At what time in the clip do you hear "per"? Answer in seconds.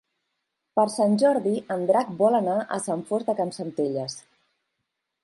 0.79-0.85